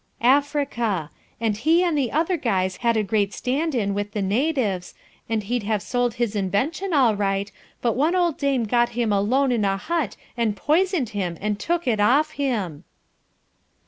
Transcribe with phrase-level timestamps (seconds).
[0.23, 1.11] "Africa.
[1.39, 4.95] And he and the other guys had a great stand in with the natives
[5.29, 7.51] and he'd have sold his invention all right
[7.83, 11.85] but one old dame got him alone in a hut and poisoned him and took
[11.87, 12.83] it off him."